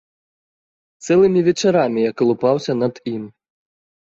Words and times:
Цэлымі 1.05 1.43
вечарамі 1.49 1.99
я 2.09 2.17
калупаўся 2.23 2.73
над 2.81 2.95
ім. 3.15 3.23